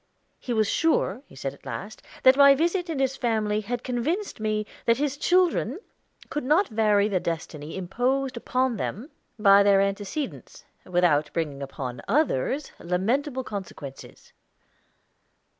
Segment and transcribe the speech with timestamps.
[0.39, 4.39] He was sure, he said at last, that my visit in his family had convinced
[4.39, 5.77] me that his children
[6.27, 12.71] could not vary the destiny imposed upon them by their antecedents, without bringing upon others
[12.79, 14.33] lamentable consequences.